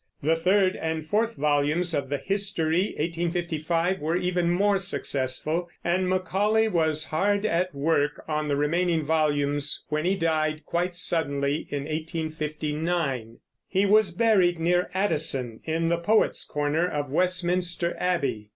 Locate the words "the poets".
15.89-16.45